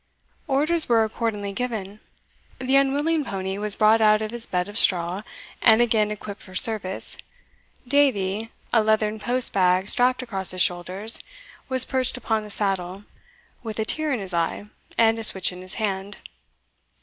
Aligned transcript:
Orders 0.47 0.89
were 0.89 1.03
accordingly 1.03 1.53
given. 1.53 1.99
The 2.57 2.75
unwilling 2.75 3.23
pony 3.23 3.59
was 3.59 3.75
brought 3.75 4.01
out 4.01 4.19
of 4.23 4.31
his 4.31 4.47
bed 4.47 4.67
of 4.67 4.75
straw, 4.75 5.21
and 5.61 5.79
again 5.79 6.09
equipped 6.09 6.41
for 6.41 6.55
service 6.55 7.19
Davie 7.87 8.51
(a 8.73 8.81
leathern 8.81 9.19
post 9.19 9.53
bag 9.53 9.87
strapped 9.87 10.23
across 10.23 10.49
his 10.49 10.61
shoulders) 10.63 11.21
was 11.69 11.85
perched 11.85 12.17
upon 12.17 12.43
the 12.43 12.49
saddle, 12.49 13.03
with 13.61 13.77
a 13.77 13.85
tear 13.85 14.11
in 14.11 14.19
his 14.21 14.33
eye, 14.33 14.69
and 14.97 15.19
a 15.19 15.23
switch 15.23 15.51
in 15.51 15.61
his 15.61 15.75
hand. 15.75 16.17